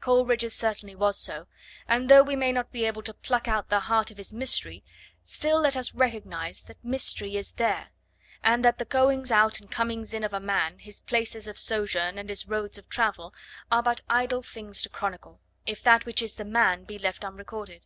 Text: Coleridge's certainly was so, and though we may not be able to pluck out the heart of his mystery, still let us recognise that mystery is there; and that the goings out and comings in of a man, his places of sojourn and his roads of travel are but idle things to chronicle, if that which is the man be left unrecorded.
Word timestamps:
Coleridge's 0.00 0.54
certainly 0.54 0.94
was 0.94 1.18
so, 1.18 1.46
and 1.86 2.08
though 2.08 2.22
we 2.22 2.36
may 2.36 2.52
not 2.52 2.72
be 2.72 2.86
able 2.86 3.02
to 3.02 3.12
pluck 3.12 3.46
out 3.46 3.68
the 3.68 3.80
heart 3.80 4.10
of 4.10 4.16
his 4.16 4.32
mystery, 4.32 4.82
still 5.24 5.60
let 5.60 5.76
us 5.76 5.94
recognise 5.94 6.62
that 6.62 6.82
mystery 6.82 7.36
is 7.36 7.52
there; 7.52 7.88
and 8.42 8.64
that 8.64 8.78
the 8.78 8.86
goings 8.86 9.30
out 9.30 9.60
and 9.60 9.70
comings 9.70 10.14
in 10.14 10.24
of 10.24 10.32
a 10.32 10.40
man, 10.40 10.78
his 10.78 11.00
places 11.00 11.46
of 11.46 11.58
sojourn 11.58 12.16
and 12.16 12.30
his 12.30 12.48
roads 12.48 12.78
of 12.78 12.88
travel 12.88 13.34
are 13.70 13.82
but 13.82 14.00
idle 14.08 14.40
things 14.40 14.80
to 14.80 14.88
chronicle, 14.88 15.38
if 15.66 15.82
that 15.82 16.06
which 16.06 16.22
is 16.22 16.36
the 16.36 16.46
man 16.46 16.84
be 16.84 16.96
left 16.98 17.22
unrecorded. 17.22 17.84